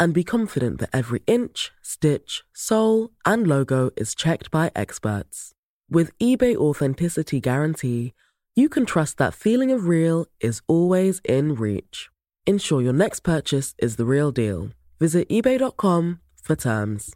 and 0.00 0.14
be 0.14 0.24
confident 0.24 0.80
that 0.80 0.90
every 0.92 1.22
inch, 1.26 1.70
stitch, 1.82 2.42
sole, 2.54 3.10
and 3.26 3.46
logo 3.46 3.90
is 3.96 4.14
checked 4.14 4.50
by 4.50 4.72
experts. 4.74 5.52
With 5.90 6.16
eBay 6.18 6.56
Authenticity 6.56 7.38
Guarantee, 7.40 8.14
you 8.56 8.68
can 8.68 8.86
trust 8.86 9.18
that 9.18 9.34
feeling 9.34 9.70
of 9.70 9.86
real 9.86 10.26
is 10.40 10.62
always 10.66 11.20
in 11.24 11.54
reach. 11.54 12.08
Ensure 12.46 12.80
your 12.80 12.92
next 12.94 13.20
purchase 13.20 13.74
is 13.78 13.96
the 13.96 14.06
real 14.06 14.32
deal. 14.32 14.70
Visit 14.98 15.28
eBay.com 15.28 16.20
for 16.42 16.56
terms. 16.56 17.14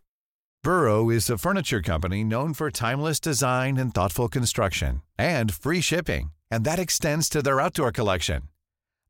Burrow 0.63 1.11
is 1.11 1.29
a 1.29 1.39
furniture 1.39 1.83
company 1.83 2.25
known 2.25 2.55
for 2.55 2.71
timeless 2.71 3.21
design 3.21 3.77
and 3.77 3.93
thoughtful 3.93 4.29
construction 4.29 5.03
and 5.19 5.53
free 5.53 5.81
shipping, 5.81 6.33
and 6.51 6.65
that 6.65 6.79
extends 6.79 7.29
to 7.29 7.43
their 7.43 7.61
outdoor 7.61 7.93
collection. 7.93 8.43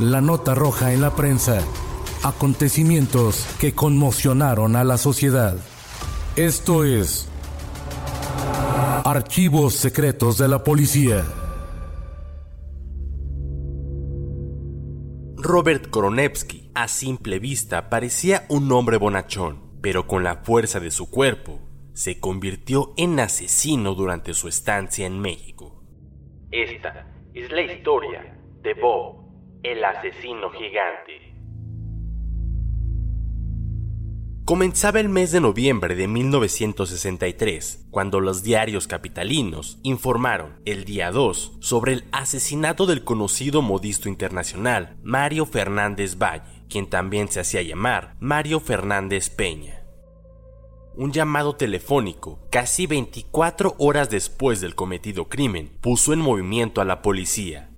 La 0.00 0.20
nota 0.20 0.54
roja 0.54 0.92
en 0.92 1.00
la 1.00 1.14
prensa. 1.14 1.62
Acontecimientos 2.22 3.46
que 3.58 3.72
conmocionaron 3.72 4.76
a 4.76 4.84
la 4.84 4.98
sociedad. 4.98 5.56
Esto 6.36 6.84
es 6.84 7.30
Archivos 9.06 9.72
Secretos 9.72 10.36
de 10.36 10.48
la 10.48 10.62
Policía. 10.62 11.24
Robert 15.38 15.88
Koronevsky, 15.88 16.70
a 16.74 16.88
simple 16.88 17.38
vista, 17.38 17.88
parecía 17.88 18.44
un 18.50 18.70
hombre 18.72 18.98
bonachón, 18.98 19.78
pero 19.80 20.06
con 20.06 20.22
la 20.22 20.42
fuerza 20.44 20.78
de 20.78 20.90
su 20.90 21.08
cuerpo, 21.08 21.58
se 21.94 22.20
convirtió 22.20 22.92
en 22.98 23.18
asesino 23.18 23.94
durante 23.94 24.34
su 24.34 24.48
estancia 24.48 25.06
en 25.06 25.20
México. 25.20 25.82
Esta 26.50 27.06
es 27.32 27.50
la 27.50 27.62
historia 27.62 28.38
de 28.62 28.74
Bob, 28.74 29.25
el 29.66 29.84
asesino 29.84 30.50
gigante. 30.50 31.34
Comenzaba 34.44 35.00
el 35.00 35.08
mes 35.08 35.32
de 35.32 35.40
noviembre 35.40 35.96
de 35.96 36.06
1963, 36.06 37.88
cuando 37.90 38.20
los 38.20 38.44
diarios 38.44 38.86
capitalinos 38.86 39.80
informaron 39.82 40.60
el 40.64 40.84
día 40.84 41.10
2 41.10 41.56
sobre 41.58 41.94
el 41.94 42.04
asesinato 42.12 42.86
del 42.86 43.02
conocido 43.02 43.60
modisto 43.60 44.08
internacional 44.08 44.96
Mario 45.02 45.46
Fernández 45.46 46.16
Valle, 46.16 46.62
quien 46.68 46.88
también 46.88 47.26
se 47.26 47.40
hacía 47.40 47.62
llamar 47.62 48.14
Mario 48.20 48.60
Fernández 48.60 49.30
Peña. 49.30 49.82
Un 50.94 51.10
llamado 51.10 51.56
telefónico, 51.56 52.38
casi 52.52 52.86
24 52.86 53.74
horas 53.78 54.10
después 54.10 54.60
del 54.60 54.76
cometido 54.76 55.28
crimen, 55.28 55.76
puso 55.80 56.12
en 56.12 56.20
movimiento 56.20 56.80
a 56.80 56.84
la 56.84 57.02
policía. 57.02 57.70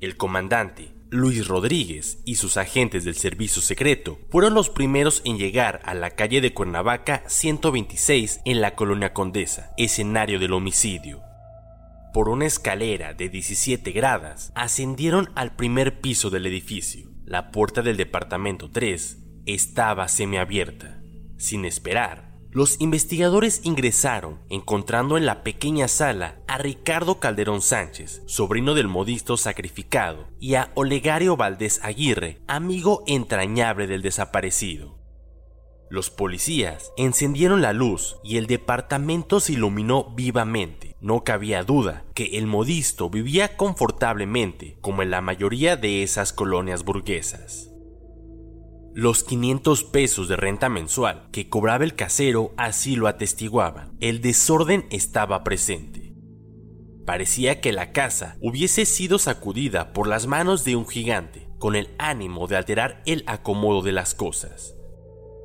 El 0.00 0.16
comandante, 0.16 0.95
Luis 1.10 1.46
Rodríguez 1.46 2.20
y 2.24 2.34
sus 2.34 2.56
agentes 2.56 3.04
del 3.04 3.14
servicio 3.14 3.62
secreto 3.62 4.18
fueron 4.28 4.54
los 4.54 4.70
primeros 4.70 5.22
en 5.24 5.38
llegar 5.38 5.80
a 5.84 5.94
la 5.94 6.10
calle 6.10 6.40
de 6.40 6.52
Cuernavaca 6.52 7.22
126 7.28 8.40
en 8.44 8.60
la 8.60 8.74
colonia 8.74 9.12
Condesa, 9.12 9.72
escenario 9.76 10.40
del 10.40 10.52
homicidio. 10.52 11.22
Por 12.12 12.28
una 12.28 12.46
escalera 12.46 13.14
de 13.14 13.28
17 13.28 13.92
gradas, 13.92 14.50
ascendieron 14.56 15.30
al 15.36 15.54
primer 15.54 16.00
piso 16.00 16.28
del 16.28 16.46
edificio. 16.46 17.08
La 17.24 17.52
puerta 17.52 17.82
del 17.82 17.96
departamento 17.96 18.68
3 18.68 19.18
estaba 19.46 20.08
semiabierta. 20.08 21.00
Sin 21.36 21.64
esperar, 21.64 22.35
los 22.56 22.80
investigadores 22.80 23.60
ingresaron, 23.64 24.38
encontrando 24.48 25.18
en 25.18 25.26
la 25.26 25.42
pequeña 25.42 25.88
sala 25.88 26.38
a 26.48 26.56
Ricardo 26.56 27.20
Calderón 27.20 27.60
Sánchez, 27.60 28.22
sobrino 28.24 28.72
del 28.72 28.88
modisto 28.88 29.36
sacrificado, 29.36 30.28
y 30.40 30.54
a 30.54 30.72
Olegario 30.74 31.36
Valdés 31.36 31.80
Aguirre, 31.82 32.38
amigo 32.46 33.04
entrañable 33.06 33.86
del 33.86 34.00
desaparecido. 34.00 34.96
Los 35.90 36.08
policías 36.08 36.94
encendieron 36.96 37.60
la 37.60 37.74
luz 37.74 38.16
y 38.24 38.38
el 38.38 38.46
departamento 38.46 39.38
se 39.40 39.52
iluminó 39.52 40.14
vivamente. 40.14 40.96
No 41.02 41.24
cabía 41.24 41.62
duda 41.62 42.06
que 42.14 42.38
el 42.38 42.46
modisto 42.46 43.10
vivía 43.10 43.58
confortablemente, 43.58 44.78
como 44.80 45.02
en 45.02 45.10
la 45.10 45.20
mayoría 45.20 45.76
de 45.76 46.02
esas 46.02 46.32
colonias 46.32 46.84
burguesas. 46.84 47.75
Los 48.96 49.24
500 49.24 49.84
pesos 49.84 50.26
de 50.26 50.36
renta 50.36 50.70
mensual 50.70 51.28
que 51.30 51.50
cobraba 51.50 51.84
el 51.84 51.94
casero 51.96 52.54
así 52.56 52.96
lo 52.96 53.08
atestiguaban. 53.08 53.94
El 54.00 54.22
desorden 54.22 54.86
estaba 54.88 55.44
presente. 55.44 56.14
Parecía 57.04 57.60
que 57.60 57.74
la 57.74 57.92
casa 57.92 58.38
hubiese 58.40 58.86
sido 58.86 59.18
sacudida 59.18 59.92
por 59.92 60.08
las 60.08 60.26
manos 60.26 60.64
de 60.64 60.76
un 60.76 60.88
gigante, 60.88 61.46
con 61.58 61.76
el 61.76 61.90
ánimo 61.98 62.46
de 62.46 62.56
alterar 62.56 63.02
el 63.04 63.22
acomodo 63.26 63.82
de 63.82 63.92
las 63.92 64.14
cosas. 64.14 64.74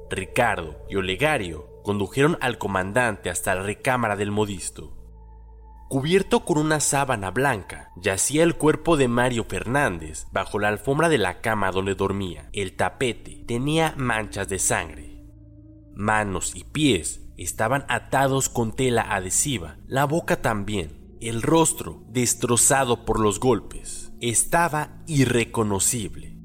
Ricardo 0.09 0.85
y 0.89 0.95
Olegario 0.95 1.67
condujeron 1.83 2.37
al 2.39 2.57
comandante 2.57 3.29
hasta 3.29 3.53
la 3.53 3.63
recámara 3.63 4.15
del 4.15 4.31
modisto. 4.31 5.00
Cubierto 5.91 6.45
con 6.45 6.57
una 6.57 6.79
sábana 6.79 7.31
blanca, 7.31 7.91
yacía 7.97 8.43
el 8.43 8.55
cuerpo 8.55 8.95
de 8.95 9.09
Mario 9.09 9.43
Fernández 9.43 10.25
bajo 10.31 10.57
la 10.57 10.69
alfombra 10.69 11.09
de 11.09 11.17
la 11.17 11.41
cama 11.41 11.69
donde 11.69 11.95
dormía. 11.95 12.47
El 12.53 12.77
tapete 12.77 13.43
tenía 13.45 13.93
manchas 13.97 14.47
de 14.47 14.57
sangre. 14.57 15.25
Manos 15.93 16.55
y 16.55 16.63
pies 16.63 17.19
estaban 17.35 17.83
atados 17.89 18.47
con 18.47 18.71
tela 18.73 19.01
adhesiva, 19.01 19.79
la 19.85 20.05
boca 20.05 20.41
también, 20.41 21.17
el 21.19 21.41
rostro 21.41 22.05
destrozado 22.07 23.03
por 23.03 23.19
los 23.19 23.41
golpes. 23.41 24.13
Estaba 24.21 25.03
irreconocible. 25.07 26.37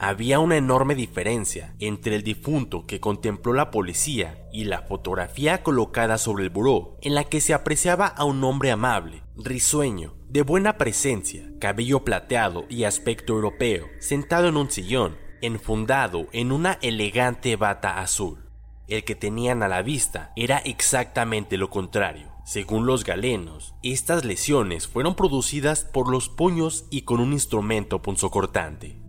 Había 0.00 0.38
una 0.38 0.56
enorme 0.56 0.94
diferencia 0.94 1.74
entre 1.80 2.14
el 2.14 2.22
difunto 2.22 2.86
que 2.86 3.00
contempló 3.00 3.52
la 3.52 3.72
policía 3.72 4.46
y 4.52 4.64
la 4.64 4.82
fotografía 4.82 5.64
colocada 5.64 6.18
sobre 6.18 6.44
el 6.44 6.50
buró, 6.50 6.96
en 7.02 7.16
la 7.16 7.24
que 7.24 7.40
se 7.40 7.52
apreciaba 7.52 8.06
a 8.06 8.22
un 8.22 8.44
hombre 8.44 8.70
amable, 8.70 9.24
risueño, 9.36 10.14
de 10.28 10.42
buena 10.42 10.78
presencia, 10.78 11.50
cabello 11.58 12.04
plateado 12.04 12.64
y 12.68 12.84
aspecto 12.84 13.32
europeo, 13.32 13.86
sentado 13.98 14.46
en 14.46 14.56
un 14.56 14.70
sillón, 14.70 15.16
enfundado 15.42 16.28
en 16.30 16.52
una 16.52 16.78
elegante 16.80 17.56
bata 17.56 18.00
azul. 18.00 18.48
El 18.86 19.02
que 19.02 19.16
tenían 19.16 19.64
a 19.64 19.68
la 19.68 19.82
vista 19.82 20.32
era 20.36 20.58
exactamente 20.58 21.56
lo 21.56 21.70
contrario. 21.70 22.30
Según 22.44 22.86
los 22.86 23.02
galenos, 23.02 23.74
estas 23.82 24.24
lesiones 24.24 24.86
fueron 24.86 25.16
producidas 25.16 25.84
por 25.84 26.08
los 26.08 26.28
puños 26.28 26.86
y 26.88 27.02
con 27.02 27.18
un 27.18 27.32
instrumento 27.32 28.00
punzocortante. 28.00 29.07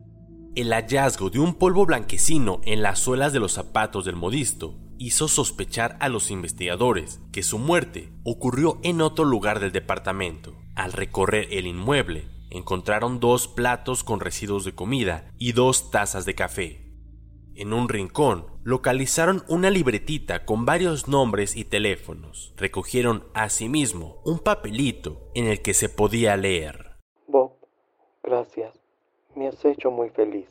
El 0.59 0.73
hallazgo 0.73 1.29
de 1.29 1.39
un 1.39 1.53
polvo 1.53 1.85
blanquecino 1.85 2.59
en 2.65 2.81
las 2.81 2.99
suelas 2.99 3.31
de 3.31 3.39
los 3.39 3.53
zapatos 3.53 4.03
del 4.03 4.17
modisto 4.17 4.75
hizo 4.97 5.29
sospechar 5.29 5.95
a 6.01 6.09
los 6.09 6.31
investigadores 6.31 7.21
que 7.31 7.43
su 7.43 7.59
muerte 7.59 8.11
ocurrió 8.25 8.77
en 8.83 8.99
otro 8.99 9.23
lugar 9.23 9.61
del 9.61 9.71
departamento. 9.71 10.57
Al 10.75 10.91
recorrer 10.91 11.47
el 11.51 11.65
inmueble, 11.65 12.27
encontraron 12.49 13.21
dos 13.21 13.47
platos 13.47 14.03
con 14.03 14.19
residuos 14.19 14.65
de 14.65 14.75
comida 14.75 15.31
y 15.37 15.53
dos 15.53 15.91
tazas 15.91 16.25
de 16.25 16.35
café. 16.35 16.91
En 17.55 17.71
un 17.71 17.87
rincón 17.87 18.45
localizaron 18.61 19.45
una 19.47 19.69
libretita 19.69 20.43
con 20.43 20.65
varios 20.65 21.07
nombres 21.07 21.55
y 21.55 21.63
teléfonos. 21.63 22.53
Recogieron 22.57 23.23
asimismo 23.33 24.21
un 24.25 24.39
papelito 24.39 25.31
en 25.35 25.45
el 25.45 25.61
que 25.61 25.73
se 25.73 25.87
podía 25.87 26.35
leer. 26.35 26.97
Bob, 27.29 27.53
gracias. 28.21 28.88
Me 29.35 29.47
has 29.47 29.63
hecho 29.63 29.91
muy 29.91 30.09
feliz. 30.09 30.47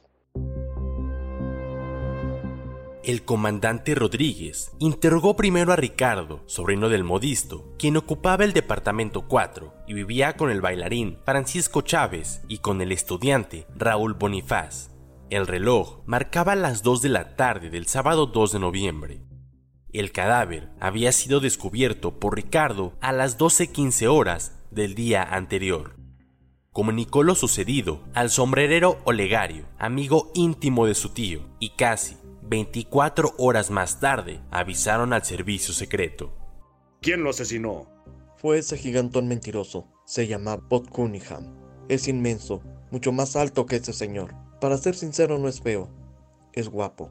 El 3.09 3.25
comandante 3.25 3.95
Rodríguez 3.95 4.73
interrogó 4.79 5.35
primero 5.35 5.73
a 5.73 5.77
Ricardo, 5.77 6.43
sobrino 6.45 6.91
del 6.91 7.05
modisto, 7.05 7.73
quien 7.79 7.97
ocupaba 7.97 8.45
el 8.45 8.53
departamento 8.53 9.27
4 9.27 9.73
y 9.87 9.95
vivía 9.95 10.37
con 10.37 10.51
el 10.51 10.61
bailarín 10.61 11.19
Francisco 11.25 11.81
Chávez 11.81 12.43
y 12.49 12.59
con 12.59 12.83
el 12.83 12.93
estudiante 12.93 13.67
Raúl 13.75 14.13
Bonifaz. 14.13 14.91
El 15.31 15.47
reloj 15.47 16.03
marcaba 16.07 16.55
las 16.55 16.83
2 16.83 17.01
de 17.03 17.09
la 17.09 17.37
tarde 17.37 17.71
del 17.71 17.87
sábado 17.87 18.27
2 18.27 18.53
de 18.53 18.59
noviembre. 18.59 19.23
El 19.91 20.13
cadáver 20.13 20.69
había 20.81 21.13
sido 21.13 21.41
descubierto 21.41 22.19
por 22.19 22.37
Ricardo 22.37 22.93
a 23.01 23.13
las 23.13 23.39
12.15 23.39 24.07
horas 24.07 24.59
del 24.71 24.95
día 24.95 25.23
anterior. 25.23 25.98
Comunicó 26.79 27.25
lo 27.25 27.35
sucedido 27.35 28.05
al 28.15 28.31
sombrerero 28.31 29.01
Olegario, 29.03 29.65
amigo 29.79 30.31
íntimo 30.33 30.87
de 30.87 30.95
su 30.95 31.09
tío, 31.09 31.41
y 31.59 31.71
casi 31.71 32.17
24 32.43 33.35
horas 33.37 33.73
más 33.73 33.99
tarde 33.99 34.41
avisaron 34.53 35.13
al 35.13 35.25
servicio 35.25 35.75
secreto. 35.75 36.33
¿Quién 37.01 37.25
lo 37.25 37.31
asesinó? 37.31 37.89
Fue 38.37 38.59
ese 38.59 38.79
gigantón 38.79 39.27
mentiroso. 39.27 39.89
Se 40.05 40.29
llama 40.29 40.55
Bob 40.55 40.89
Cunningham. 40.89 41.53
Es 41.89 42.07
inmenso, 42.07 42.63
mucho 42.93 43.11
más 43.11 43.35
alto 43.35 43.67
que 43.67 43.75
ese 43.75 43.93
señor. 43.93 44.37
Para 44.61 44.79
ser 44.79 44.95
sincero, 44.95 45.37
no 45.37 45.49
es 45.49 45.61
feo. 45.61 45.89
Es 46.53 46.69
guapo, 46.69 47.11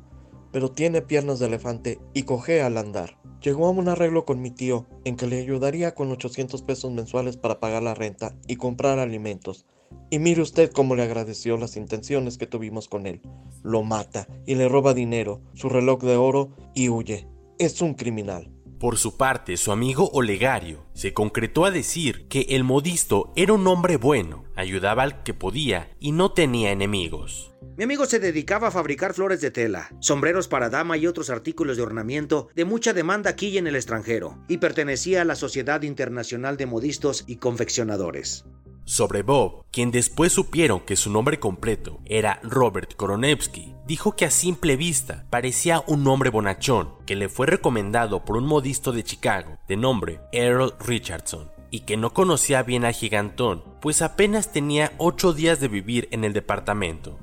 pero 0.52 0.72
tiene 0.72 1.02
piernas 1.02 1.40
de 1.40 1.48
elefante 1.48 2.00
y 2.14 2.24
cojea 2.24 2.68
al 2.68 2.78
andar. 2.78 3.18
Llegó 3.42 3.68
a 3.68 3.72
un 3.72 3.88
arreglo 3.88 4.26
con 4.26 4.42
mi 4.42 4.52
tío 4.52 4.88
en 5.06 5.16
que 5.16 5.28
le 5.28 5.40
ayudaría 5.40 5.94
con 5.94 6.12
800 6.12 6.62
pesos 6.64 6.92
mensuales 6.92 7.38
para 7.38 7.60
pagar 7.60 7.84
la 7.84 7.94
renta 7.94 8.36
y 8.48 8.56
comprar 8.56 9.00
alimentos. 9.00 9.66
Y 10.10 10.20
mire 10.20 10.42
usted 10.42 10.72
cómo 10.72 10.96
le 10.96 11.04
agradeció 11.04 11.58
las 11.58 11.78
intenciones 11.78 12.38
que 12.38 12.48
tuvimos 12.48 12.88
con 12.88 13.06
él. 13.06 13.22
Lo 13.64 13.84
mata 13.84 14.28
y 14.46 14.56
le 14.56 14.68
roba 14.68 14.94
dinero, 14.94 15.42
su 15.54 15.70
reloj 15.70 16.02
de 16.02 16.16
oro 16.16 16.50
y 16.74 16.90
huye. 16.90 17.28
Es 17.60 17.82
un 17.82 17.94
criminal. 17.94 18.52
Por 18.80 18.98
su 18.98 19.18
parte, 19.18 19.58
su 19.58 19.72
amigo 19.72 20.12
Olegario 20.14 20.86
se 20.94 21.12
concretó 21.12 21.66
a 21.66 21.72
decir 21.72 22.28
que 22.28 22.42
el 22.50 22.64
modisto 22.64 23.34
era 23.36 23.54
un 23.54 23.66
hombre 23.66 23.98
bueno, 23.98 24.46
ayudaba 24.56 25.02
al 25.02 25.24
que 25.24 25.34
podía 25.34 25.90
y 26.00 26.12
no 26.12 26.32
tenía 26.32 26.72
enemigos. 26.72 27.56
Mi 27.76 27.86
amigo 27.86 28.06
se 28.06 28.20
dedicaba 28.20 28.68
a 28.68 28.72
fabricar 28.72 29.16
flores 29.16 29.42
de 29.42 29.50
tela, 29.50 29.90
sombreros 30.00 30.48
para 30.48 30.70
dama 30.70 30.96
y 30.96 31.08
otros 31.08 31.32
artículos 31.32 31.78
de 31.78 31.84
ornamiento 31.84 32.50
de 32.56 32.66
mucha 32.66 32.94
demanda 32.94 33.32
aquí 33.32 33.48
y 33.48 33.58
en 33.58 33.66
el 33.66 33.76
extranjero, 33.76 34.38
y 34.48 34.58
pertenecía 34.58 35.24
a 35.24 35.26
la 35.26 35.36
Sociedad 35.36 35.82
Internacional 35.82 36.56
de 36.56 36.68
Modistos 36.68 37.24
y 37.26 37.38
Confeccionadores. 37.38 38.46
Sobre 38.88 39.22
Bob, 39.22 39.66
quien 39.70 39.92
después 39.92 40.32
supieron 40.32 40.80
que 40.80 40.96
su 40.96 41.12
nombre 41.12 41.42
completo 41.42 42.00
era 42.06 42.40
Robert 42.42 42.96
Koronevsky, 42.96 43.76
dijo 43.86 44.16
que 44.16 44.24
a 44.24 44.32
simple 44.32 44.78
vista 44.78 45.26
parecía 45.30 45.84
un 45.88 46.08
hombre 46.08 46.30
bonachón 46.30 46.94
que 47.06 47.18
le 47.18 47.28
fue 47.28 47.48
recomendado 47.48 48.24
por 48.24 48.38
un 48.38 48.46
modisto 48.46 48.94
de 48.94 49.04
Chicago 49.04 49.58
de 49.68 49.76
nombre 49.76 50.22
Earl 50.32 50.74
Richardson 50.80 51.52
y 51.70 51.82
que 51.82 51.98
no 51.98 52.14
conocía 52.14 52.64
bien 52.64 52.86
al 52.86 52.94
gigantón, 52.94 53.62
pues 53.82 54.02
apenas 54.02 54.54
tenía 54.54 54.94
ocho 55.00 55.34
días 55.34 55.60
de 55.60 55.68
vivir 55.68 56.08
en 56.12 56.24
el 56.24 56.32
departamento. 56.32 57.20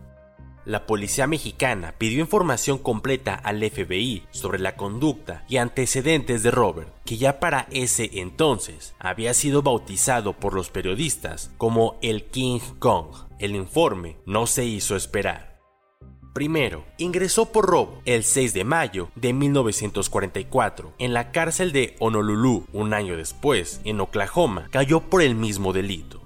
La 0.64 0.86
policía 0.86 1.26
mexicana 1.26 1.94
pidió 1.98 2.20
información 2.20 2.78
completa 2.78 3.34
al 3.34 3.62
FBI 3.62 4.24
sobre 4.30 4.58
la 4.58 4.76
conducta 4.76 5.44
y 5.48 5.58
antecedentes 5.58 6.42
de 6.42 6.50
Robert, 6.50 6.88
que 7.04 7.18
ya 7.18 7.38
para 7.38 7.66
ese 7.70 8.10
entonces 8.14 8.94
había 8.98 9.34
sido 9.34 9.62
bautizado 9.62 10.32
por 10.32 10.54
los 10.54 10.70
periodistas 10.70 11.50
como 11.58 11.98
el 12.00 12.24
King 12.24 12.60
Kong. 12.78 13.08
El 13.38 13.54
informe 13.54 14.16
no 14.24 14.46
se 14.46 14.64
hizo 14.64 14.96
esperar. 14.96 15.54
Primero, 16.32 16.84
ingresó 16.98 17.52
por 17.52 17.66
robo 17.66 18.02
el 18.06 18.24
6 18.24 18.54
de 18.54 18.64
mayo 18.64 19.08
de 19.14 19.32
1944 19.32 20.94
en 20.98 21.14
la 21.14 21.30
cárcel 21.30 21.70
de 21.70 21.94
Honolulu. 22.00 22.66
Un 22.72 22.92
año 22.92 23.16
después, 23.16 23.80
en 23.84 24.00
Oklahoma, 24.00 24.66
cayó 24.72 25.00
por 25.00 25.22
el 25.22 25.36
mismo 25.36 25.72
delito. 25.72 26.23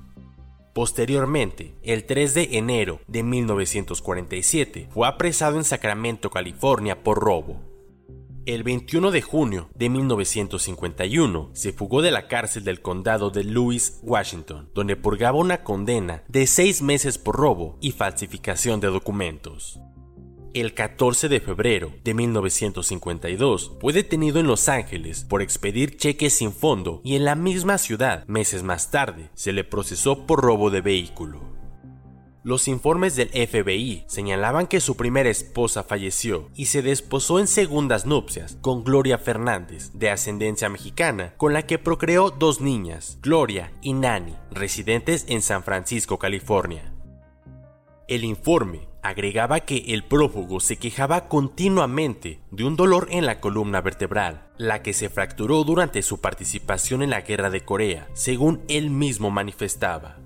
Posteriormente, 0.78 1.74
el 1.82 2.04
3 2.04 2.34
de 2.34 2.48
enero 2.52 3.00
de 3.08 3.24
1947, 3.24 4.86
fue 4.92 5.08
apresado 5.08 5.56
en 5.56 5.64
Sacramento, 5.64 6.30
California, 6.30 7.02
por 7.02 7.18
robo. 7.18 7.60
El 8.46 8.62
21 8.62 9.10
de 9.10 9.20
junio 9.20 9.70
de 9.74 9.88
1951 9.88 11.50
se 11.52 11.72
fugó 11.72 12.00
de 12.00 12.12
la 12.12 12.28
cárcel 12.28 12.62
del 12.62 12.80
condado 12.80 13.30
de 13.30 13.42
Lewis, 13.42 13.98
Washington, 14.04 14.70
donde 14.72 14.94
purgaba 14.94 15.36
una 15.38 15.64
condena 15.64 16.22
de 16.28 16.46
seis 16.46 16.80
meses 16.80 17.18
por 17.18 17.34
robo 17.34 17.76
y 17.80 17.90
falsificación 17.90 18.78
de 18.78 18.86
documentos. 18.86 19.80
El 20.54 20.72
14 20.72 21.28
de 21.28 21.40
febrero 21.40 21.92
de 22.04 22.14
1952 22.14 23.72
fue 23.80 23.92
detenido 23.92 24.40
en 24.40 24.46
Los 24.46 24.70
Ángeles 24.70 25.26
por 25.28 25.42
expedir 25.42 25.98
cheques 25.98 26.32
sin 26.32 26.52
fondo 26.52 27.02
y 27.04 27.16
en 27.16 27.26
la 27.26 27.34
misma 27.34 27.76
ciudad, 27.76 28.26
meses 28.26 28.62
más 28.62 28.90
tarde, 28.90 29.28
se 29.34 29.52
le 29.52 29.62
procesó 29.62 30.26
por 30.26 30.42
robo 30.42 30.70
de 30.70 30.80
vehículo. 30.80 31.42
Los 32.44 32.66
informes 32.66 33.14
del 33.14 33.28
FBI 33.28 34.04
señalaban 34.06 34.68
que 34.68 34.80
su 34.80 34.96
primera 34.96 35.28
esposa 35.28 35.82
falleció 35.82 36.48
y 36.54 36.66
se 36.66 36.80
desposó 36.80 37.40
en 37.40 37.46
segundas 37.46 38.06
nupcias 38.06 38.56
con 38.62 38.84
Gloria 38.84 39.18
Fernández, 39.18 39.90
de 39.92 40.08
ascendencia 40.08 40.70
mexicana, 40.70 41.34
con 41.36 41.52
la 41.52 41.66
que 41.66 41.78
procreó 41.78 42.30
dos 42.30 42.62
niñas, 42.62 43.18
Gloria 43.20 43.72
y 43.82 43.92
Nani, 43.92 44.34
residentes 44.50 45.26
en 45.28 45.42
San 45.42 45.62
Francisco, 45.62 46.18
California. 46.18 46.94
El 48.06 48.24
informe 48.24 48.88
agregaba 49.02 49.60
que 49.60 49.84
el 49.88 50.04
prófugo 50.04 50.60
se 50.60 50.76
quejaba 50.76 51.28
continuamente 51.28 52.40
de 52.50 52.64
un 52.64 52.76
dolor 52.76 53.08
en 53.10 53.26
la 53.26 53.40
columna 53.40 53.80
vertebral, 53.80 54.50
la 54.56 54.82
que 54.82 54.92
se 54.92 55.08
fracturó 55.08 55.64
durante 55.64 56.02
su 56.02 56.20
participación 56.20 57.02
en 57.02 57.10
la 57.10 57.22
guerra 57.22 57.50
de 57.50 57.64
Corea, 57.64 58.08
según 58.14 58.62
él 58.68 58.90
mismo 58.90 59.30
manifestaba. 59.30 60.18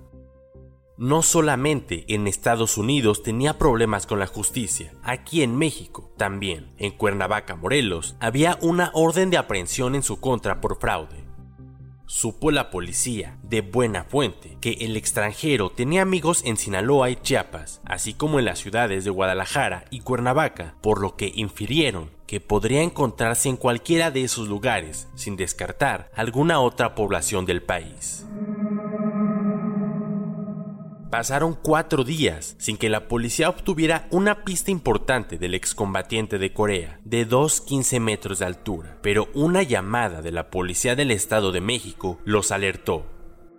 No 0.97 1.23
solamente 1.23 2.05
en 2.07 2.27
Estados 2.27 2.77
Unidos 2.77 3.23
tenía 3.23 3.57
problemas 3.57 4.05
con 4.05 4.19
la 4.19 4.27
justicia, 4.27 4.93
aquí 5.01 5.41
en 5.41 5.57
México 5.57 6.13
también, 6.17 6.71
en 6.77 6.91
Cuernavaca, 6.91 7.55
Morelos, 7.55 8.15
había 8.19 8.59
una 8.61 8.91
orden 8.93 9.31
de 9.31 9.37
aprehensión 9.37 9.95
en 9.95 10.03
su 10.03 10.19
contra 10.19 10.61
por 10.61 10.79
fraude. 10.79 11.22
Supo 12.15 12.51
la 12.51 12.69
policía, 12.69 13.39
de 13.41 13.61
buena 13.61 14.03
fuente, 14.03 14.55
que 14.61 14.73
el 14.81 14.97
extranjero 14.97 15.71
tenía 15.71 16.03
amigos 16.03 16.43
en 16.45 16.57
Sinaloa 16.57 17.09
y 17.09 17.15
Chiapas, 17.15 17.81
así 17.85 18.13
como 18.13 18.37
en 18.37 18.45
las 18.45 18.59
ciudades 18.59 19.03
de 19.03 19.09
Guadalajara 19.09 19.85
y 19.89 20.01
Cuernavaca, 20.01 20.75
por 20.81 21.01
lo 21.01 21.15
que 21.15 21.31
infirieron 21.33 22.11
que 22.27 22.39
podría 22.39 22.83
encontrarse 22.83 23.49
en 23.49 23.57
cualquiera 23.57 24.11
de 24.11 24.23
esos 24.23 24.47
lugares, 24.47 25.07
sin 25.15 25.37
descartar 25.37 26.11
alguna 26.15 26.59
otra 26.59 26.93
población 26.93 27.47
del 27.47 27.63
país. 27.63 28.27
Pasaron 31.13 31.53
cuatro 31.53 32.03
días 32.03 32.55
sin 32.57 32.75
que 32.75 32.89
la 32.89 33.07
policía 33.07 33.47
obtuviera 33.47 34.07
una 34.09 34.43
pista 34.43 34.71
importante 34.71 35.37
del 35.37 35.53
excombatiente 35.53 36.39
de 36.39 36.53
Corea, 36.53 36.99
de 37.03 37.29
2,15 37.29 37.99
metros 37.99 38.39
de 38.39 38.45
altura, 38.47 38.97
pero 39.03 39.29
una 39.35 39.61
llamada 39.61 40.23
de 40.23 40.31
la 40.31 40.49
policía 40.49 40.95
del 40.95 41.11
Estado 41.11 41.51
de 41.51 41.61
México 41.61 42.17
los 42.25 42.51
alertó. 42.51 43.05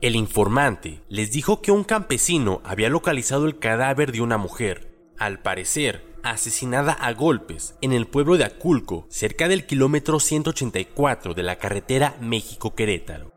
El 0.01 0.17
informante 0.17 1.03
les 1.09 1.31
dijo 1.31 1.63
que 1.63 1.71
un 1.71 1.85
campesino 1.85 2.61
había 2.65 2.89
localizado 2.89 3.47
el 3.47 3.61
cadáver 3.61 4.11
de 4.11 4.23
una 4.23 4.37
mujer, 4.37 5.13
al 5.17 5.41
parecer 5.41 6.13
asesinada 6.25 6.93
a 6.93 7.13
golpes 7.13 7.77
en 7.83 7.93
el 7.93 8.09
pueblo 8.09 8.37
de 8.37 8.47
Aculco, 8.47 9.07
cerca 9.11 9.47
del 9.47 9.65
kilómetro 9.65 10.19
184 10.19 11.35
de 11.35 11.43
la 11.45 11.55
carretera 11.55 12.17
México-Querétaro. 12.21 13.34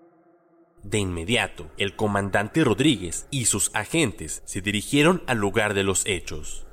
De 0.87 0.99
inmediato, 0.99 1.69
el 1.77 1.97
comandante 1.97 2.63
Rodríguez 2.63 3.27
y 3.29 3.43
sus 3.43 3.71
agentes 3.73 4.41
se 4.45 4.61
dirigieron 4.61 5.21
al 5.27 5.37
lugar 5.37 5.73
de 5.73 5.83
los 5.83 6.05
hechos. 6.05 6.65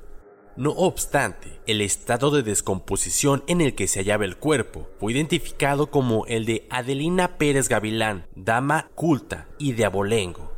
No 0.55 0.71
obstante, 0.71 1.59
el 1.67 1.81
estado 1.81 2.31
de 2.31 2.41
descomposición 2.41 3.43
en 3.47 3.59
el 3.59 3.75
que 3.75 3.89
se 3.89 3.99
hallaba 3.99 4.23
el 4.23 4.37
cuerpo 4.37 4.87
fue 5.01 5.11
identificado 5.11 5.91
como 5.91 6.25
el 6.27 6.45
de 6.45 6.65
Adelina 6.69 7.37
Pérez 7.37 7.67
Gavilán, 7.67 8.25
dama 8.35 8.89
culta 8.95 9.49
y 9.59 9.73
de 9.73 9.83
abolengo, 9.83 10.53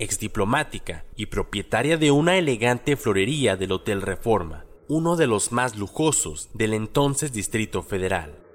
exdiplomática 0.00 1.04
y 1.14 1.26
propietaria 1.26 1.98
de 1.98 2.10
una 2.10 2.36
elegante 2.38 2.96
florería 2.96 3.56
del 3.56 3.70
Hotel 3.70 4.02
Reforma, 4.02 4.66
uno 4.88 5.14
de 5.14 5.28
los 5.28 5.52
más 5.52 5.76
lujosos 5.76 6.50
del 6.54 6.74
entonces 6.74 7.32
Distrito 7.32 7.84
Federal. 7.84 8.45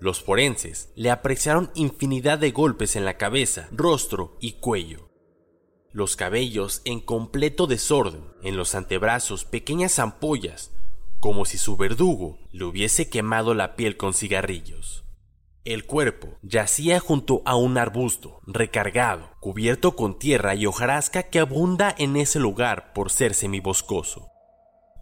Los 0.00 0.22
forenses 0.22 0.92
le 0.94 1.10
apreciaron 1.10 1.70
infinidad 1.74 2.38
de 2.38 2.52
golpes 2.52 2.94
en 2.94 3.04
la 3.04 3.16
cabeza, 3.16 3.68
rostro 3.72 4.36
y 4.40 4.52
cuello. 4.52 5.08
Los 5.90 6.14
cabellos 6.14 6.82
en 6.84 7.00
completo 7.00 7.66
desorden, 7.66 8.24
en 8.42 8.56
los 8.56 8.74
antebrazos 8.74 9.44
pequeñas 9.44 9.98
ampollas, 9.98 10.70
como 11.18 11.44
si 11.44 11.58
su 11.58 11.76
verdugo 11.76 12.38
le 12.52 12.64
hubiese 12.64 13.08
quemado 13.08 13.54
la 13.54 13.74
piel 13.74 13.96
con 13.96 14.14
cigarrillos. 14.14 15.04
El 15.64 15.84
cuerpo 15.84 16.38
yacía 16.42 17.00
junto 17.00 17.42
a 17.44 17.56
un 17.56 17.76
arbusto, 17.76 18.40
recargado, 18.46 19.30
cubierto 19.40 19.96
con 19.96 20.18
tierra 20.18 20.54
y 20.54 20.66
hojarasca 20.66 21.24
que 21.24 21.40
abunda 21.40 21.94
en 21.98 22.16
ese 22.16 22.38
lugar 22.38 22.92
por 22.92 23.10
ser 23.10 23.34
semiboscoso. 23.34 24.30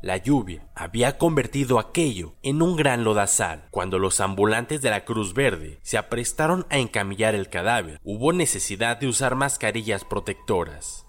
La 0.03 0.19
lluvia 0.19 0.69
había 0.75 1.17
convertido 1.17 1.79
aquello 1.79 2.35
en 2.43 2.61
un 2.61 2.77
gran 2.77 3.03
lodazal. 3.03 3.67
Cuando 3.71 3.99
los 3.99 4.21
ambulantes 4.21 4.83
de 4.83 4.91
la 4.91 5.05
Cruz 5.05 5.33
Verde 5.33 5.81
se 5.83 5.97
aprestaron 5.97 6.67
a 6.69 6.79
encamillar 6.79 7.35
el 7.35 7.49
cadáver, 7.49 7.99
hubo 8.05 8.33
necesidad 8.33 8.99
de 8.99 9.09
usar 9.09 9.35
mascarillas 9.37 10.05
protectoras. 10.05 11.07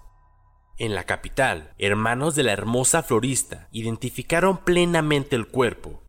En 0.78 0.94
la 0.94 1.04
capital, 1.04 1.74
hermanos 1.78 2.34
de 2.34 2.44
la 2.44 2.52
hermosa 2.52 3.02
florista 3.02 3.68
identificaron 3.72 4.58
plenamente 4.58 5.36
el 5.36 5.48
cuerpo. 5.48 6.02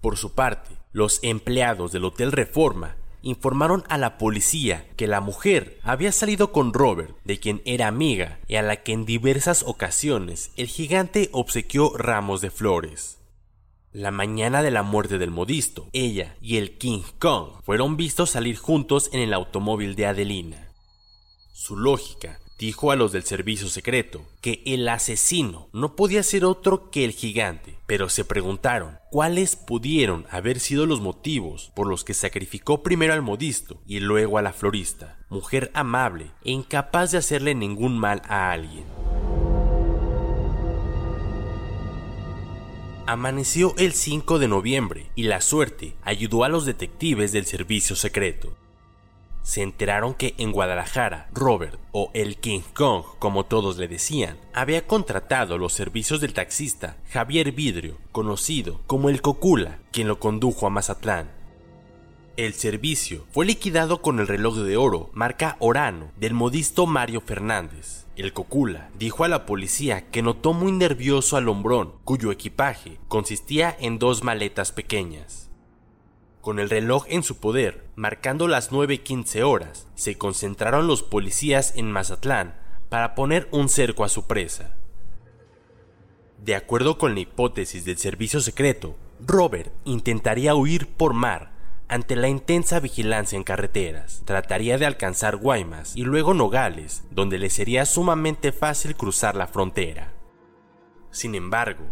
Por 0.00 0.16
su 0.16 0.34
parte, 0.34 0.70
los 0.92 1.18
empleados 1.22 1.92
del 1.92 2.04
Hotel 2.04 2.32
Reforma 2.32 2.96
informaron 3.24 3.82
a 3.88 3.98
la 3.98 4.18
policía 4.18 4.86
que 4.96 5.06
la 5.06 5.20
mujer 5.20 5.80
había 5.82 6.12
salido 6.12 6.52
con 6.52 6.72
Robert, 6.72 7.16
de 7.24 7.40
quien 7.40 7.62
era 7.64 7.88
amiga, 7.88 8.38
y 8.46 8.56
a 8.56 8.62
la 8.62 8.82
que 8.82 8.92
en 8.92 9.06
diversas 9.06 9.64
ocasiones 9.64 10.52
el 10.56 10.68
gigante 10.68 11.30
obsequió 11.32 11.96
ramos 11.96 12.40
de 12.40 12.50
flores. 12.50 13.18
La 13.92 14.10
mañana 14.10 14.62
de 14.62 14.70
la 14.70 14.82
muerte 14.82 15.18
del 15.18 15.30
modisto, 15.30 15.88
ella 15.92 16.36
y 16.42 16.58
el 16.58 16.76
King 16.78 17.02
Kong 17.18 17.62
fueron 17.64 17.96
vistos 17.96 18.30
salir 18.30 18.56
juntos 18.56 19.08
en 19.12 19.20
el 19.20 19.32
automóvil 19.32 19.94
de 19.94 20.06
Adelina. 20.06 20.68
Su 21.52 21.76
lógica 21.76 22.40
dijo 22.58 22.90
a 22.90 22.96
los 22.96 23.12
del 23.12 23.24
servicio 23.24 23.68
secreto 23.68 24.24
que 24.40 24.62
el 24.64 24.88
asesino 24.88 25.68
no 25.72 25.96
podía 25.96 26.22
ser 26.22 26.44
otro 26.44 26.90
que 26.90 27.04
el 27.04 27.12
gigante, 27.12 27.78
pero 27.86 28.08
se 28.08 28.24
preguntaron 28.24 28.98
cuáles 29.10 29.56
pudieron 29.56 30.26
haber 30.30 30.60
sido 30.60 30.86
los 30.86 31.00
motivos 31.00 31.72
por 31.74 31.88
los 31.88 32.04
que 32.04 32.14
sacrificó 32.14 32.82
primero 32.82 33.12
al 33.12 33.22
modisto 33.22 33.80
y 33.86 34.00
luego 34.00 34.38
a 34.38 34.42
la 34.42 34.52
florista, 34.52 35.18
mujer 35.28 35.70
amable 35.74 36.30
e 36.44 36.52
incapaz 36.52 37.10
de 37.10 37.18
hacerle 37.18 37.54
ningún 37.54 37.98
mal 37.98 38.22
a 38.28 38.52
alguien. 38.52 38.84
Amaneció 43.06 43.74
el 43.76 43.92
5 43.92 44.38
de 44.38 44.48
noviembre 44.48 45.10
y 45.14 45.24
la 45.24 45.42
suerte 45.42 45.94
ayudó 46.02 46.42
a 46.42 46.48
los 46.48 46.64
detectives 46.64 47.32
del 47.32 47.44
servicio 47.44 47.96
secreto 47.96 48.56
se 49.44 49.62
enteraron 49.62 50.14
que 50.14 50.34
en 50.38 50.50
Guadalajara, 50.50 51.28
Robert, 51.32 51.78
o 51.92 52.10
el 52.14 52.38
King 52.38 52.62
Kong, 52.72 53.04
como 53.18 53.44
todos 53.44 53.76
le 53.76 53.86
decían, 53.86 54.38
había 54.54 54.86
contratado 54.86 55.58
los 55.58 55.74
servicios 55.74 56.20
del 56.20 56.32
taxista 56.32 56.96
Javier 57.10 57.52
Vidrio, 57.52 57.98
conocido 58.10 58.80
como 58.86 59.10
el 59.10 59.20
Cocula, 59.20 59.78
quien 59.92 60.08
lo 60.08 60.18
condujo 60.18 60.66
a 60.66 60.70
Mazatlán. 60.70 61.30
El 62.36 62.54
servicio 62.54 63.26
fue 63.30 63.46
liquidado 63.46 64.02
con 64.02 64.18
el 64.18 64.26
reloj 64.26 64.56
de 64.56 64.76
oro 64.76 65.10
marca 65.12 65.56
Orano 65.60 66.10
del 66.16 66.34
modisto 66.34 66.86
Mario 66.86 67.20
Fernández. 67.20 68.06
El 68.16 68.32
Cocula 68.32 68.90
dijo 68.98 69.24
a 69.24 69.28
la 69.28 69.46
policía 69.46 70.10
que 70.10 70.22
notó 70.22 70.52
muy 70.52 70.72
nervioso 70.72 71.36
al 71.36 71.48
hombrón, 71.48 71.92
cuyo 72.02 72.32
equipaje 72.32 72.98
consistía 73.08 73.76
en 73.78 73.98
dos 73.98 74.24
maletas 74.24 74.72
pequeñas. 74.72 75.43
Con 76.44 76.58
el 76.58 76.68
reloj 76.68 77.06
en 77.08 77.22
su 77.22 77.38
poder, 77.38 77.86
marcando 77.96 78.48
las 78.48 78.70
9.15 78.70 79.42
horas, 79.44 79.86
se 79.94 80.18
concentraron 80.18 80.86
los 80.86 81.02
policías 81.02 81.72
en 81.74 81.90
Mazatlán 81.90 82.54
para 82.90 83.14
poner 83.14 83.48
un 83.50 83.70
cerco 83.70 84.04
a 84.04 84.10
su 84.10 84.26
presa. 84.26 84.76
De 86.44 86.54
acuerdo 86.54 86.98
con 86.98 87.14
la 87.14 87.20
hipótesis 87.20 87.86
del 87.86 87.96
servicio 87.96 88.42
secreto, 88.42 88.94
Robert 89.20 89.72
intentaría 89.86 90.54
huir 90.54 90.86
por 90.86 91.14
mar 91.14 91.52
ante 91.88 92.14
la 92.14 92.28
intensa 92.28 92.78
vigilancia 92.78 93.38
en 93.38 93.44
carreteras. 93.44 94.20
Trataría 94.26 94.76
de 94.76 94.84
alcanzar 94.84 95.36
Guaymas 95.36 95.96
y 95.96 96.02
luego 96.02 96.34
Nogales, 96.34 97.04
donde 97.10 97.38
le 97.38 97.48
sería 97.48 97.86
sumamente 97.86 98.52
fácil 98.52 98.96
cruzar 98.96 99.34
la 99.34 99.46
frontera. 99.46 100.12
Sin 101.10 101.34
embargo, 101.36 101.86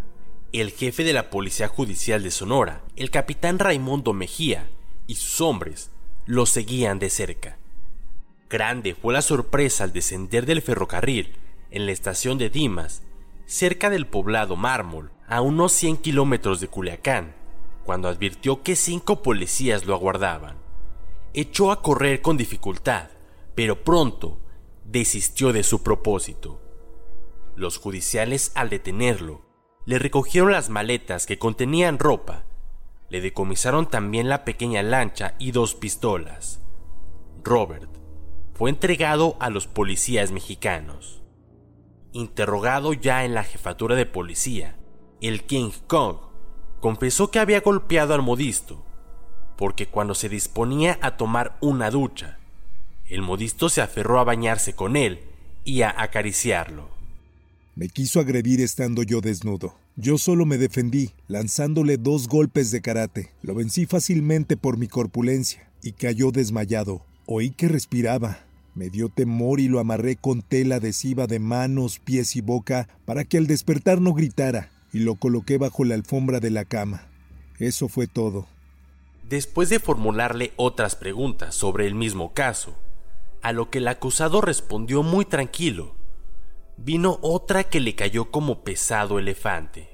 el 0.61 0.71
jefe 0.71 1.02
de 1.02 1.14
la 1.14 1.30
Policía 1.30 1.66
Judicial 1.66 2.23
de 2.23 2.30
Sonora, 2.30 2.82
el 2.94 3.11
capitán 3.11 3.59
Raimundo 3.59 4.12
Mejía, 4.12 4.68
y 5.06 5.14
sus 5.14 5.40
hombres 5.40 5.90
lo 6.26 6.44
seguían 6.44 6.99
de 6.99 7.09
cerca. 7.09 7.56
Grande 8.50 8.94
fue 8.94 9.14
la 9.14 9.23
sorpresa 9.23 9.85
al 9.85 9.94
descender 9.94 10.44
del 10.44 10.61
ferrocarril 10.61 11.32
en 11.71 11.87
la 11.87 11.92
estación 11.92 12.37
de 12.37 12.50
Dimas, 12.50 13.02
cerca 13.47 13.88
del 13.88 14.06
poblado 14.06 14.56
Mármol, 14.56 15.11
a 15.26 15.40
unos 15.40 15.73
100 15.73 15.97
kilómetros 15.97 16.61
de 16.61 16.68
Culiacán, 16.68 17.35
cuando 17.85 18.09
advirtió 18.09 18.62
que 18.62 18.76
cinco 18.76 19.23
policías 19.23 19.87
lo 19.87 19.94
aguardaban. 19.94 20.59
Echó 21.32 21.73
a 21.73 21.80
correr 21.80 22.21
con 22.21 22.37
dificultad, 22.37 23.09
pero 23.54 23.82
pronto 23.82 24.38
desistió 24.85 25.54
de 25.54 25.62
su 25.62 25.82
propósito. 25.82 26.61
Los 27.56 27.78
judiciales, 27.78 28.52
al 28.54 28.68
detenerlo, 28.68 29.51
le 29.85 29.99
recogieron 29.99 30.53
las 30.53 30.69
maletas 30.71 31.27
que 31.27 31.39
contenían 31.39 31.99
ropa. 31.99 32.45
Le 33.09 33.21
decomisaron 33.21 33.89
también 33.89 34.29
la 34.29 34.45
pequeña 34.45 34.83
lancha 34.83 35.35
y 35.39 35.51
dos 35.53 35.75
pistolas. 35.75 36.61
Robert 37.43 37.91
fue 38.55 38.71
entregado 38.71 39.37
a 39.41 39.51
los 39.51 39.67
policías 39.67 40.31
mexicanos. 40.31 41.23
Interrogado 42.12 42.93
ya 42.93 43.25
en 43.25 43.35
la 43.35 43.43
jefatura 43.43 43.97
de 43.97 44.07
policía, 44.07 44.77
el 45.21 45.45
King 45.45 45.71
Kong 45.87 46.19
confesó 46.81 47.31
que 47.31 47.39
había 47.39 47.61
golpeado 47.61 48.15
al 48.15 48.23
modisto, 48.23 48.85
porque 49.57 49.87
cuando 49.87 50.15
se 50.15 50.29
disponía 50.29 50.99
a 51.01 51.17
tomar 51.17 51.57
una 51.61 51.91
ducha, 51.91 52.39
el 53.07 53.23
modisto 53.23 53.69
se 53.69 53.83
aferró 53.83 54.21
a 54.21 54.25
bañarse 54.25 54.75
con 54.75 54.97
él 54.97 55.25
y 55.65 55.83
a 55.83 55.95
acariciarlo. 55.97 56.89
Me 57.75 57.88
quiso 57.88 58.21
agredir 58.21 58.61
estando 58.61 59.02
yo 59.02 59.23
desnudo. 59.23 59.75
Yo 59.97 60.19
solo 60.19 60.45
me 60.45 60.59
defendí, 60.59 61.12
lanzándole 61.26 61.97
dos 61.97 62.29
golpes 62.29 62.71
de 62.71 62.83
karate. 62.83 63.31
Lo 63.41 63.55
vencí 63.55 63.87
fácilmente 63.87 64.59
por 64.59 64.76
mi 64.76 64.88
corpulencia 64.88 65.71
y 65.83 65.93
cayó 65.93 66.33
desmayado. 66.33 67.02
Oí 67.25 67.50
que 67.50 67.69
respiraba. 67.69 68.41
Me 68.75 68.91
dio 68.91 69.09
temor 69.09 69.59
y 69.59 69.69
lo 69.69 69.81
amarré 69.81 70.17
con 70.17 70.43
tela 70.43 70.76
adhesiva 70.76 71.26
de 71.26 71.38
manos, 71.38 71.99
pies 71.99 72.37
y 72.37 72.43
boca 72.43 72.88
para 73.07 73.25
que 73.25 73.38
al 73.38 73.47
despertar 73.47 74.00
no 74.00 74.12
gritara, 74.12 74.71
y 74.93 75.00
lo 75.00 75.14
coloqué 75.14 75.57
bajo 75.57 75.85
la 75.85 75.95
alfombra 75.95 76.41
de 76.41 76.50
la 76.50 76.67
cama. 76.67 77.09
Eso 77.59 77.88
fue 77.88 78.07
todo. 78.07 78.47
Después 79.29 79.71
de 79.71 79.79
formularle 79.79 80.52
otras 80.57 80.95
preguntas 80.95 81.55
sobre 81.55 81.87
el 81.87 81.95
mismo 81.95 82.35
caso, 82.35 82.76
a 83.41 83.52
lo 83.52 83.71
que 83.71 83.79
el 83.79 83.88
acusado 83.88 84.43
respondió 84.43 85.02
muy 85.02 85.25
tranquilo, 85.25 85.95
vino 86.76 87.19
otra 87.23 87.64
que 87.64 87.81
le 87.81 87.95
cayó 87.95 88.31
como 88.31 88.64
pesado 88.64 89.19
elefante. 89.19 89.88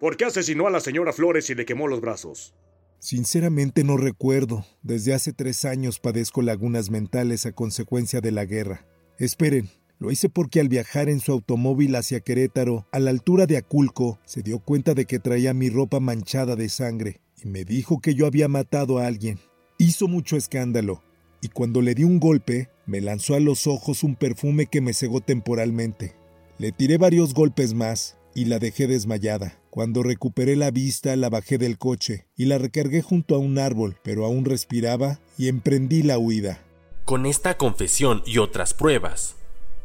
¿Por 0.00 0.16
qué 0.16 0.26
asesinó 0.26 0.66
a 0.66 0.70
la 0.70 0.80
señora 0.80 1.12
Flores 1.12 1.50
y 1.50 1.54
le 1.54 1.64
quemó 1.64 1.88
los 1.88 2.00
brazos? 2.00 2.54
Sinceramente 3.00 3.84
no 3.84 3.96
recuerdo. 3.96 4.64
Desde 4.82 5.14
hace 5.14 5.32
tres 5.32 5.64
años 5.64 6.00
padezco 6.00 6.42
lagunas 6.42 6.90
mentales 6.90 7.46
a 7.46 7.52
consecuencia 7.52 8.20
de 8.20 8.32
la 8.32 8.44
guerra. 8.44 8.86
Esperen, 9.18 9.70
lo 9.98 10.12
hice 10.12 10.28
porque 10.28 10.60
al 10.60 10.68
viajar 10.68 11.08
en 11.08 11.20
su 11.20 11.32
automóvil 11.32 11.96
hacia 11.96 12.20
Querétaro, 12.20 12.86
a 12.92 13.00
la 13.00 13.10
altura 13.10 13.46
de 13.46 13.56
Aculco, 13.56 14.20
se 14.24 14.42
dio 14.42 14.60
cuenta 14.60 14.94
de 14.94 15.06
que 15.06 15.18
traía 15.18 15.54
mi 15.54 15.70
ropa 15.70 15.98
manchada 15.98 16.54
de 16.54 16.68
sangre 16.68 17.20
y 17.36 17.48
me 17.48 17.64
dijo 17.64 18.00
que 18.00 18.14
yo 18.14 18.26
había 18.26 18.48
matado 18.48 18.98
a 18.98 19.06
alguien. 19.06 19.38
Hizo 19.78 20.06
mucho 20.06 20.36
escándalo 20.36 21.02
y 21.40 21.48
cuando 21.48 21.82
le 21.82 21.94
di 21.94 22.04
un 22.04 22.18
golpe, 22.20 22.68
me 22.88 23.02
lanzó 23.02 23.34
a 23.34 23.40
los 23.40 23.66
ojos 23.66 24.02
un 24.02 24.16
perfume 24.16 24.66
que 24.66 24.80
me 24.80 24.94
cegó 24.94 25.20
temporalmente. 25.20 26.16
Le 26.56 26.72
tiré 26.72 26.96
varios 26.96 27.34
golpes 27.34 27.74
más 27.74 28.16
y 28.34 28.46
la 28.46 28.58
dejé 28.58 28.86
desmayada. 28.86 29.60
Cuando 29.68 30.02
recuperé 30.02 30.56
la 30.56 30.70
vista, 30.70 31.14
la 31.14 31.28
bajé 31.28 31.58
del 31.58 31.76
coche 31.76 32.26
y 32.34 32.46
la 32.46 32.56
recargué 32.56 33.02
junto 33.02 33.34
a 33.34 33.38
un 33.38 33.58
árbol, 33.58 33.98
pero 34.02 34.24
aún 34.24 34.46
respiraba 34.46 35.20
y 35.36 35.48
emprendí 35.48 36.02
la 36.02 36.18
huida. 36.18 36.64
Con 37.04 37.26
esta 37.26 37.58
confesión 37.58 38.22
y 38.24 38.38
otras 38.38 38.72
pruebas, 38.72 39.36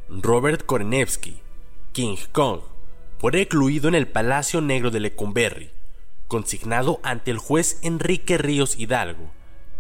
Robert 0.08 0.66
Korenevsky, 0.66 1.42
King 1.92 2.16
Kong, 2.32 2.62
fue 3.20 3.34
recluido 3.34 3.90
en 3.90 3.96
el 3.96 4.08
Palacio 4.08 4.62
Negro 4.62 4.92
de 4.92 5.02
Lecumberri, 5.02 5.72
consignado 6.30 7.02
ante 7.04 7.32
el 7.32 7.38
juez 7.38 7.80
Enrique 7.82 8.38
Ríos 8.38 8.80
Hidalgo, 8.80 9.30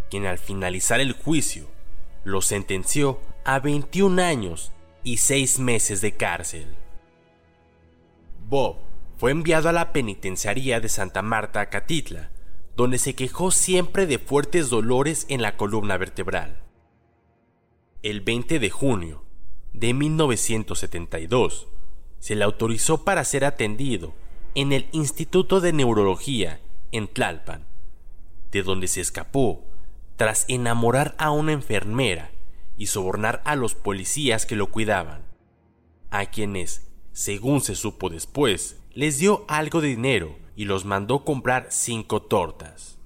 quien 0.09 0.25
al 0.25 0.39
finalizar 0.39 0.99
el 0.99 1.13
juicio 1.13 1.72
lo 2.23 2.41
sentenció 2.41 3.19
a 3.45 3.59
21 3.59 4.21
años 4.21 4.71
y 5.03 5.17
6 5.17 5.59
meses 5.59 6.01
de 6.01 6.13
cárcel. 6.13 6.75
Bob 8.47 8.77
fue 9.17 9.31
enviado 9.31 9.69
a 9.69 9.73
la 9.73 9.93
penitenciaría 9.93 10.79
de 10.79 10.89
Santa 10.89 11.21
Marta, 11.21 11.69
Catitla, 11.69 12.31
donde 12.75 12.97
se 12.97 13.15
quejó 13.15 13.51
siempre 13.51 14.05
de 14.05 14.19
fuertes 14.19 14.69
dolores 14.69 15.25
en 15.29 15.41
la 15.41 15.57
columna 15.57 15.97
vertebral. 15.97 16.61
El 18.01 18.21
20 18.21 18.59
de 18.59 18.69
junio 18.69 19.23
de 19.73 19.93
1972 19.93 21.67
se 22.19 22.35
le 22.35 22.43
autorizó 22.43 23.03
para 23.03 23.23
ser 23.23 23.45
atendido 23.45 24.13
en 24.55 24.71
el 24.71 24.87
Instituto 24.91 25.61
de 25.61 25.73
Neurología 25.73 26.61
en 26.91 27.07
Tlalpan, 27.07 27.65
de 28.51 28.63
donde 28.63 28.87
se 28.87 29.01
escapó 29.01 29.63
tras 30.15 30.45
enamorar 30.47 31.15
a 31.17 31.31
una 31.31 31.53
enfermera 31.53 32.31
y 32.77 32.87
sobornar 32.87 33.41
a 33.45 33.55
los 33.55 33.75
policías 33.75 34.45
que 34.45 34.55
lo 34.55 34.71
cuidaban, 34.71 35.25
a 36.09 36.27
quienes, 36.27 36.91
según 37.11 37.61
se 37.61 37.75
supo 37.75 38.09
después, 38.09 38.81
les 38.93 39.19
dio 39.19 39.45
algo 39.47 39.81
de 39.81 39.89
dinero 39.89 40.37
y 40.55 40.65
los 40.65 40.85
mandó 40.85 41.23
comprar 41.23 41.67
cinco 41.69 42.21
tortas. 42.21 42.97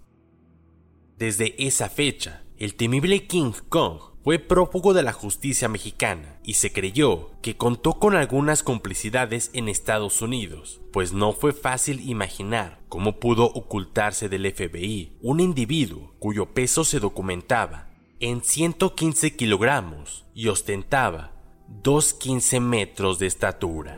Desde 1.17 1.55
esa 1.65 1.89
fecha, 1.89 2.43
el 2.57 2.75
temible 2.75 3.27
King 3.27 3.53
Kong 3.69 3.99
fue 4.27 4.39
prófugo 4.39 4.93
de 4.93 5.03
la 5.03 5.13
justicia 5.13 5.69
mexicana 5.69 6.38
y 6.43 6.55
se 6.55 6.74
creyó 6.74 7.31
que 7.41 7.55
contó 7.55 7.93
con 7.93 8.13
algunas 8.13 8.62
complicidades 8.62 9.50
en 9.53 9.69
Estados 9.69 10.22
Unidos, 10.22 10.81
pues 10.91 11.13
no 11.13 11.31
fue 11.31 11.53
fácil 11.53 12.01
imaginar 12.10 12.81
cómo 12.89 13.22
pudo 13.22 13.46
ocultarse 13.46 14.27
del 14.27 14.53
FBI 14.53 15.13
un 15.22 15.39
individuo 15.39 16.12
cuyo 16.19 16.48
peso 16.48 16.84
se 16.84 17.00
documentaba 17.00 17.88
en 18.19 18.43
115 18.43 19.38
kilogramos 19.38 20.25
y 20.34 20.50
ostentaba 20.50 21.31
2,15 21.81 22.60
metros 22.60 23.19
de 23.19 23.27
estatura. 23.27 23.98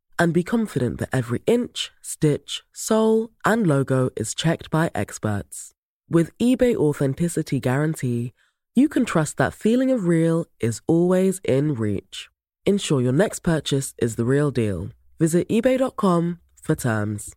and 0.21 0.35
be 0.35 0.43
confident 0.43 0.99
that 0.99 1.09
every 1.11 1.41
inch, 1.47 1.91
stitch, 1.99 2.61
sole, 2.71 3.31
and 3.43 3.65
logo 3.65 4.11
is 4.15 4.35
checked 4.35 4.69
by 4.69 4.91
experts. 4.93 5.71
With 6.07 6.37
eBay 6.37 6.75
Authenticity 6.75 7.59
Guarantee, 7.59 8.31
you 8.75 8.87
can 8.87 9.03
trust 9.03 9.37
that 9.37 9.55
feeling 9.55 9.89
of 9.89 10.05
real 10.05 10.45
is 10.59 10.79
always 10.85 11.41
in 11.43 11.73
reach. 11.73 12.29
Ensure 12.67 13.01
your 13.01 13.11
next 13.11 13.39
purchase 13.39 13.95
is 13.97 14.15
the 14.15 14.23
real 14.23 14.51
deal. 14.51 14.89
Visit 15.17 15.49
eBay.com 15.49 16.39
for 16.61 16.75
terms. 16.75 17.35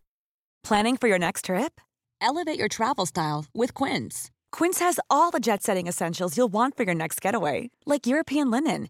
Planning 0.63 0.95
for 0.95 1.07
your 1.07 1.19
next 1.19 1.45
trip? 1.45 1.81
Elevate 2.21 2.59
your 2.59 2.67
travel 2.67 3.07
style 3.07 3.45
with 3.51 3.73
Quince. 3.73 4.29
Quince 4.51 4.77
has 4.77 4.99
all 5.09 5.31
the 5.31 5.39
jet 5.39 5.63
setting 5.63 5.87
essentials 5.87 6.37
you'll 6.37 6.53
want 6.53 6.77
for 6.77 6.83
your 6.83 6.95
next 6.95 7.19
getaway, 7.19 7.71
like 7.87 8.05
European 8.05 8.51
linen 8.51 8.89